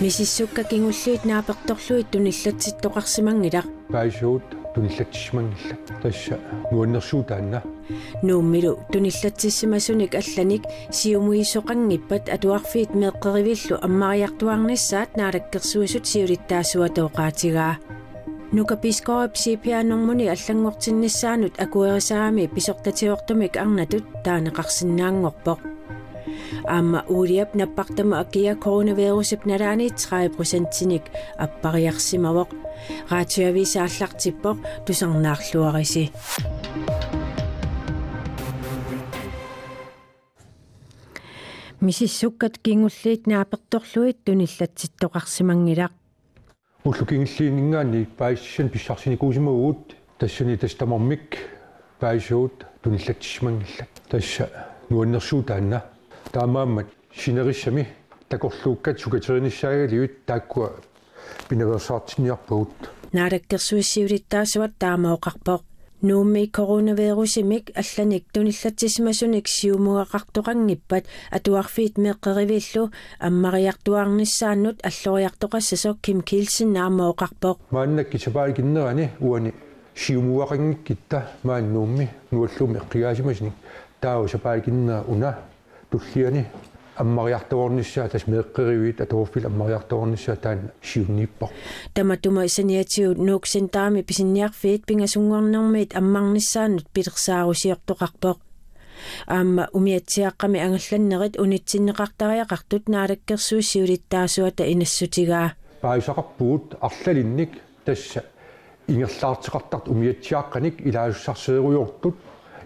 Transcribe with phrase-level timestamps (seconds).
[0.00, 4.42] мисиссукка кингуллиит нааперторлуит туниллатситтоқарсимангилақ паисуут
[4.74, 6.38] туниллатсимангилла тасса
[6.70, 7.62] нуаннерсуу таанна.
[8.22, 17.74] Нууммилу туниллатсиссимасуник алланик сиумуисоқангиппат атуарфиит меэққеривиллу аммариартуарниссаат наалаккерсуисут сиулиттаасуа тооқаатигаа
[18.52, 25.69] нука пискооп сипианнэрмуни аллангортиннissaанут акуерисаами писортатиортумик арнатут таанеқарсинаангорпоқ
[26.66, 31.04] аама уулиап наппартама акия коронавирусип налаани 30%-ник
[31.38, 32.50] аппариарсимавоқ
[33.10, 36.10] раатиависааллартиппоқ тусарнаарлуариси.
[41.80, 45.92] Мисиссуккат кингуллиит нааперторлуит туниллатситтоқарсимангилақ
[46.84, 51.38] уллукингиллиинингаани пааиссан писсарсиникуусимагуут тассани тастамармик
[51.98, 54.48] паисуут туниллатсимангилла тасса
[54.88, 55.84] нуаннерсуу таанна
[56.32, 57.88] таамааммат синериссами
[58.28, 60.70] такорлууккат сукатериниссаагалиут тааккуа.
[61.48, 62.70] Пинаверсаартинниарпагут
[63.12, 65.62] наалаккерсуиссиулиттаасуат таамаоқарпоқ.
[66.02, 77.56] Нуумми коронавирусимик алланик туниллатсисмасуник сиумуақартоқангиппат атуарфиит меққеривиллу аммариартуарниссааннут аллориартоқассасо ким килсин наамаоқарпоқ.
[77.70, 79.52] Мааннакки сапааликиннерани уани
[79.94, 83.52] сиумуақангиккитта мааннуумми нуаллуми эққигаасимасник
[84.00, 85.38] таау сапааликиннера уна
[85.90, 86.46] туллиани
[86.96, 91.50] аммариарторнissaа тас меэккеривит атуурфил аммариарторнissaа таан сиуннииппо
[91.94, 98.38] таматума исаниатиут нууксин таами писинниарфиит пингасунгорнэрмиит аммарниссаанут пилерсаарусиортоқарпоқ
[99.26, 105.48] аама умиатсиаққами ангалланнерит унитсиннеқартариақартут наалаккерсуиссиулиттаасуата инассутигаа
[105.82, 107.52] паисақарпуут арлалинник
[107.84, 108.24] тасса
[108.88, 112.16] ингерлаартеқартарт умиатсиаққаник илаасуссарсееруйортут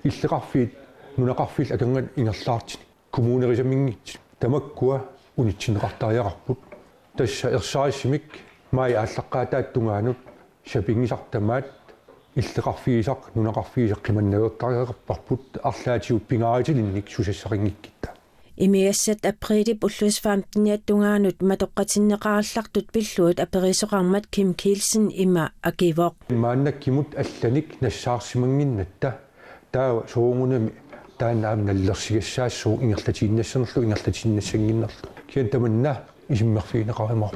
[0.03, 0.73] иллеқарфиит
[1.17, 2.83] нунеқарфил акангат ингерлаартини
[3.15, 4.97] коммунерисамингит тамаккуа
[5.37, 6.59] унитсинеқартариақарпут
[7.17, 8.25] тасса ерсаассимик
[8.73, 10.19] май ааллаққаатааттунгаанут
[10.71, 11.71] шапингисартамаат
[12.41, 18.09] иллеқарфигисақ нунеқарфигисақ қиманнагеққариақарпарпут арлаатиут пингааритилинник сусассақингиккитта
[18.57, 29.21] имиассат априлип уллуусфаамтниаттунгаанут матоққатиннеқараллартут пиллуут аперисоқармат ким килсен има акивоқ мааннаккимут алланик нассаарсимангиннатта
[29.71, 30.73] таа суунгунами
[31.19, 34.89] тааннаам наллерсигассаассуу ингерлатииннассернерлу ингерлатииннассангиннерлу
[35.31, 35.93] киан таманна
[36.29, 37.31] исиммерфигинеқаримоо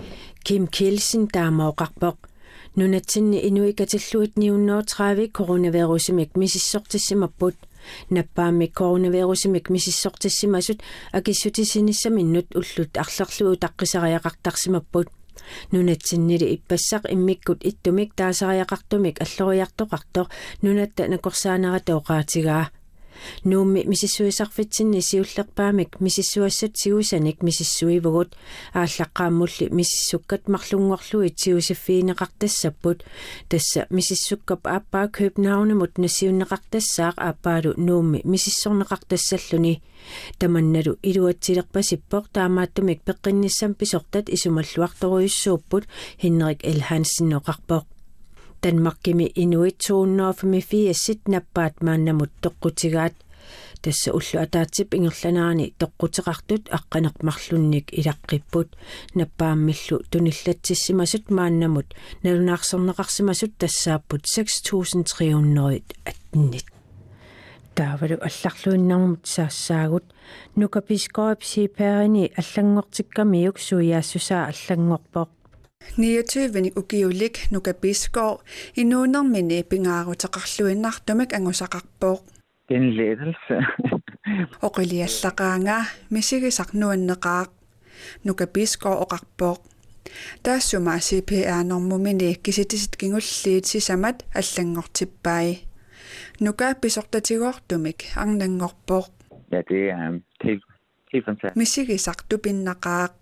[0.45, 2.17] ким килсен таамаоқарпоқ
[2.77, 7.57] нунатсинни инуикатиллуит ниунноотраавик коронавирусимик мисиссортиссимаппут
[8.11, 10.81] наппаамик коронавирусимик мисиссортиссимасут
[11.13, 15.09] акиссутисиниссаминнут уллут арлерлугу таққисариақартарсимаппут
[15.73, 20.29] нунатсиннили иппассақ иммиккут иттумик таасариақартумик аллориартоқарто
[20.63, 22.71] нунатта накорсаанерата оqaатигаа
[23.45, 28.37] нуумми мисиссуисарфитсинни сиуллерпаамик мисиссуассат сиусаник мисиссуивгут
[28.75, 33.05] ааллаққааммулли мисиссуккат марлунгорлуит сиусиффиинеқартассаппут
[33.49, 39.83] тасса мисиссуккап ааппаа københavnemут насиуннеқартассаақ ааппаалу нуумми мисиссорнеқартассаллуни.
[40.39, 45.85] Таманналу илуатсилерпасиппоқ таамааттумик пеққинниссам писортат исумаллуарторуйуссууппут
[46.23, 47.85] хиннерик элхансинноқарпоқ
[48.63, 53.15] Danmarkimi inuit tuunnerfami fiassit nappaat maannamut toqqutigaat
[53.83, 58.69] тасса уллу атаатсип ингерланаани тоққутеқартут аққанеқмарлунник илаққиппут
[59.19, 61.89] наппааммиллу туниллатсиссимасут мааннамут
[62.25, 66.67] налунаарсернеқарсимасут тассааппут 6300 атнит
[67.77, 70.07] таавалу алларлуиннармут саассаагут
[70.57, 75.31] нукапискоап сиперини аллангортиккамиук суяассусаа аллангорпоқ
[75.99, 78.33] niatuvini ukiulik nukapiskoo
[78.77, 82.21] inuunermini pingaarutaqarluinnartumak angusaqarpooq
[82.69, 83.57] tinleedelse
[84.67, 85.77] oqiliallaqaanga
[86.11, 87.51] misigisarnuanneqaaq
[88.25, 89.61] nukapiskoo oqarpooq
[90.43, 95.51] таассума CPR-нормумини киситисит кингуллиит сисамат аллангортиппаи
[96.45, 99.07] нукаапписортатигоортумик арнангорпоқ
[99.51, 100.63] я det er helt
[101.13, 101.57] helt fantastisk.
[101.57, 103.13] Misigi sartupinneqaaq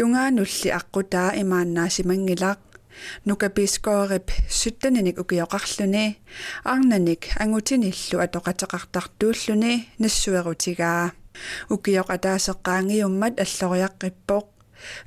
[0.00, 2.60] тунгаанулли аққутаа имааннаасимангилаақ
[3.28, 6.04] нукапискоорип суттаниник укиоқарлүни
[6.72, 11.12] арнаник ангутиниллу атоқатеқартартууллуни нассуерутигаа
[11.74, 14.46] укиоқ атаасеққаангиуммат аллориаққиппоқ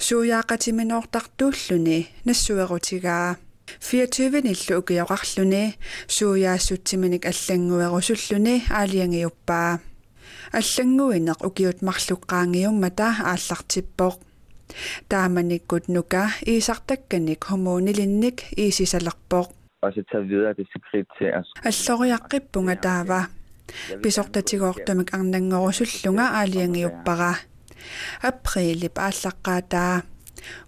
[0.06, 3.28] сууяақатиминоортартууллуни нассуерутигаа
[3.82, 5.64] 24 ниллу укиоқарлүни
[6.16, 9.72] сууяассутсиминик аллангуерусуллуни аалиангиуппаа
[10.60, 14.16] аллангуинеқ укиут марлуққаангиуммата ааллартиппоқ
[15.10, 19.50] тааманиккут нука иисартакканик хомуунилинник иисисалерпоқ
[19.84, 21.48] også tage videre det skridt til os.
[21.70, 23.22] аллориаққиппунга таава
[24.04, 27.34] писортатигоортамик арнангорусуллунга аалиангиуппара
[28.30, 29.94] априлип ааллаққаатаа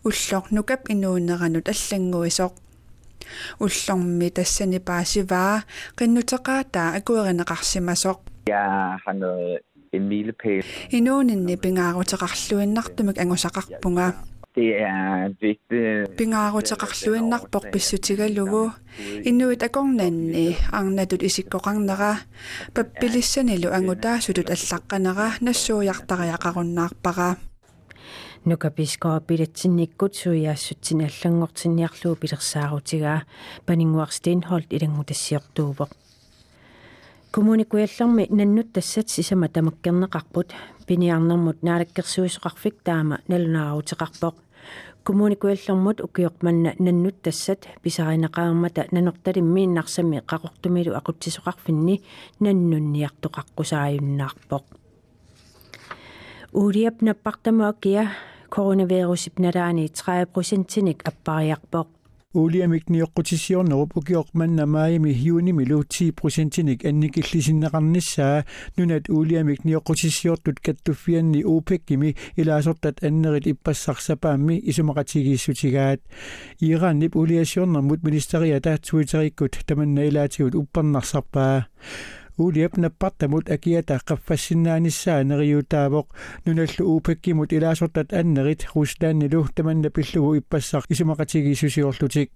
[0.08, 2.54] уллор нукап инуунеранут аллангуисоq
[3.64, 5.64] уллормми тассани паасиваа
[5.98, 9.60] qinnuteqaataa akuerinеqarsimasoq Jeg har noget
[9.96, 10.64] en milepæl.
[10.98, 14.08] инуунинни пингаарутеқарлуиннартумик ангусақарпунга
[14.56, 16.16] Det er vigtigt.
[16.18, 18.64] пингаарутеқарлуиннарпоқ писсутигалугу
[19.30, 22.12] иннуит акорнанни арнатут исиккоқарнера
[22.76, 27.30] паппилиссанилу ангутаасутут аллаққанера нассууяртариақаруннаарпара
[28.46, 33.20] нукапискоо пилатсинниккут суяассутсин аллангортинниарлуу пилерсаарутигаа
[33.68, 34.70] панингуарстин холт
[37.36, 40.54] илангутассиортуупоқ коммуникуялларми наннут тассат сисама тамаккернеқарпут
[40.88, 44.36] пиниарнэрмут наалаккерсуисоқарфик таама налунаарутеқарпоқ
[45.04, 47.68] коммуникуяллэрмут укиоқманна наннут тассат.
[47.84, 52.02] Писаринеқаамата нанорталиммииннарсами қақортумилу ақутсисоқарфинни
[52.40, 54.64] наннунниартоқаққусааюннаарпоқ
[56.54, 58.12] уулиап наппартамаакия
[58.50, 61.88] коронавирусипналаани 30%-ник аппариарпоқ
[62.36, 68.44] Uliamikni oqqutissioornerup ukiormannamaayami hiunimi luutii prosentinik annikillisinneqarnissaa
[68.78, 76.02] nunat uliamikni oqqutissioortut kattuffianni uupekkimi ilaasortat annerit ippassarsapaammi isumaqatigiissutigaat
[76.62, 81.64] Iranip uliasiornermut ministeriataat suiterikkut tamanna ilaatigut upparnarsarpaa
[82.41, 86.07] уулиап наппартамут акиата qaffassinnaanissаа нериутаавоq
[86.47, 92.31] нуналлу уупаккимут илаасортат аннерит руслааннилу таманна пиллугу иппассар исумақатигиисусиорлутик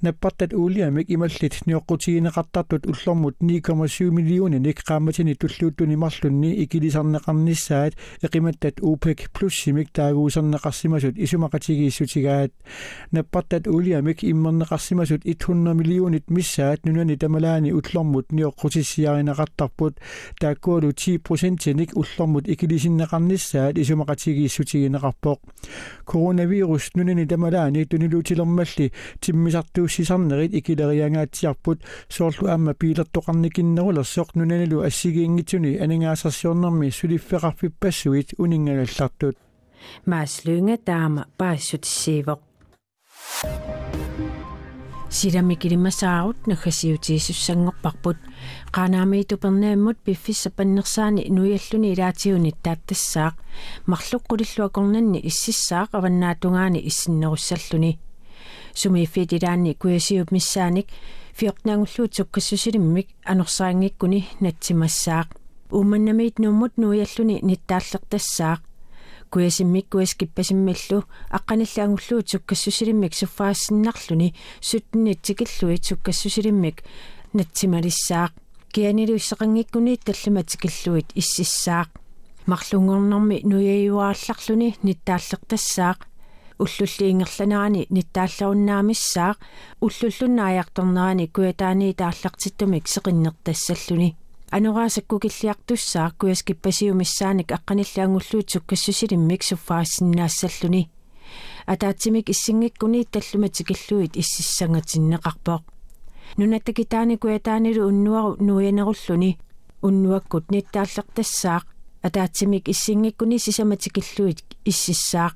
[0.00, 9.92] наппартат уулиамик ималлит ниоққутигинеқартартут уллормут 9,7 миллиони ник qaammatini туллууттуни марлунни икилисарнеқарниссаат эқиматтат УПЕК плюссимик
[9.92, 12.52] таагуусарнеқарсимасут исумақатигииссутигаат
[13.12, 18.32] наппартат уулиамик иммернеқарсимасут 100 миллионит миссаат нунани тамалаани уллормут
[19.36, 19.98] ниоққутиссиаринеқартарпут
[20.40, 25.38] тааккуалу 10%ник уллормут икилисиннеқарниссаат исумақатигииссутигинеқарпоқ
[26.04, 31.78] коронавирус нунани тамалаани тунилуутилермалли тиммисарту туussisarnerit ikileriangaatiarput
[32.08, 39.36] soorlu aamma piilertoqarnikinnerulерсоқ нунаналу ассигиингитсуни анингаасарсиорнэрми сулиффеқарфиппассуит унингагаллартут
[40.06, 42.40] maaslunga taama paassutissiivoq
[45.19, 48.17] силами килимасаарут наггасиутиисуссангорпарпут
[48.75, 53.35] qanaamiitupernaamut piffissappannersaani nuialluni ilaatiuni taattasaaq
[53.91, 57.91] marluqqulilluakornanni ississaaq avannaatунгаани иссиннеруссаллуни
[58.79, 60.87] сумииффитилаанни куясиуп миссааник
[61.37, 65.27] фиорнаагуллуут суккассусилиммик анорсаангиккуни натсимассаақ
[65.75, 68.61] ууманнамиит нууммут нуиаллуни ниттааллертассаақ
[69.29, 71.05] куясиммик куяскиппасиммиллу
[71.37, 76.83] аққаналлаангуллуут суккассусилиммик суффаассиннарлуни суттнитсикиллуит суккассусилиммик
[77.33, 78.31] натсималиссаақ
[78.73, 81.89] кианилу иссақангиккуни таллиматикиллуит иссиссаақ
[82.49, 85.99] марлунгорнэрми нуяюаалларлуни ниттааллертассаақ
[86.63, 89.37] уллуллиингерланерани ниттаалларуннаамиссаақ
[89.85, 94.15] уллуллуннааяқторнерани куятаани тааллартиттумик сеқиннертассаллуни
[94.51, 100.89] анураасаккукиллиартуссаа куяскиппасиумиссааник аққаниллаангуллуут суккассусилиммик суффаассиннаассаллуни
[101.65, 105.63] атаатсимик иссингиккуни таллуматикиллуит иссиссангатиннеқарпоқ
[106.37, 109.37] нунаттакитаани куятаанилу уннуару нуянеруллуни
[109.81, 111.63] уннуаккут ниттааллертассаақ
[112.07, 115.35] атаатсимик иссингиккуни сисаматикиллуит иссиссаақ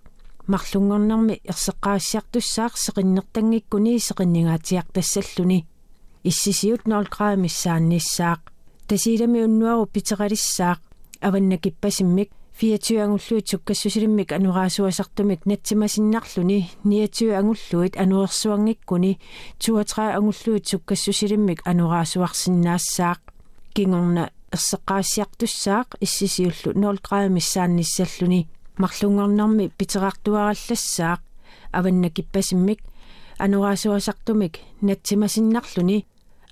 [0.51, 5.65] марлунгорнэрми ерсеққаассиартуссаақ сеқиннертангиккуни сеқиннигаатиартассаллуни
[6.23, 7.07] иссисиут 0
[8.91, 10.79] град миссаанниссаақ тасилами уннуару питеқалиссаақ
[11.21, 19.19] аваннакиппасиммик фиатиу ангуллуит суккассусилиммик анураасуасартумик натсимасиннарлуни ниатиу ангуллуит ануерсуангиккуни
[19.59, 23.19] 32 ангуллуит суккассусилиммик анураасуарсиннаассаақ
[23.73, 31.21] кингорна ерсеққаассиартуссаақ иссисиуллу 0 град миссаанниссаллуни марлунгорнэрми питеқартуараллассаақ
[31.71, 32.79] аваннакиппасиммик
[33.37, 36.05] анураасуасартумик натсимасиннарлуни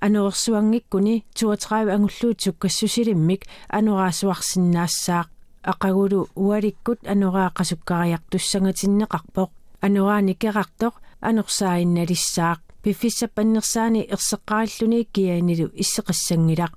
[0.05, 3.41] ануерсуангиккуни 32 ангуллуут суккассусилиммик
[3.77, 5.27] анураасуарсиннаассаақ
[5.71, 9.49] ақагулу уаликкут анураақасуккариартуссангатиннеқарпоқ
[9.85, 10.93] анурааникерартоқ
[11.29, 16.73] анерсаинналиссаақ пиффиссаппаннерсаани ерсеққааллуни кианилу иссеқассангилақ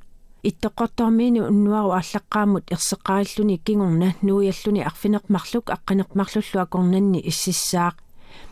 [0.49, 7.95] иттоққортормиину уннуару ааллаққаамут ерсеққааллуни кигорна нуиаллуни арфинеқмарлук аққанеқмарлуллу акорнанни иссиссаақ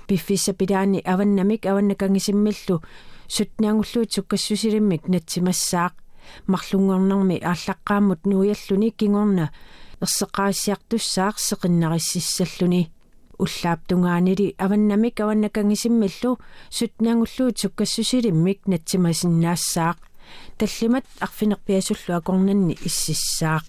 [0.06, 2.76] пиффисса пилаани аваннамик аваннакангисиммиллу
[3.34, 5.94] сутнаангуллуут суккассусилиммик натсимассаақ
[6.52, 9.46] марлунгорнэрми ааллаққаамут нуиаллуни кигорна
[10.04, 12.82] ерсеққаассиартуссаақ сеқиннариссиссаллуни
[13.42, 16.32] уллааптунгаанили аваннамик аваннакангисиммиллу
[16.76, 19.98] сутнаангуллуут суккассусилиммик натсимасиннаассаақ
[20.58, 23.64] таллимат арфинерпиасуллу акорнанни иссиссаақ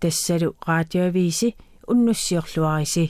[0.00, 1.56] тассалу радиовиси
[1.90, 3.04] уннуссиорлуариси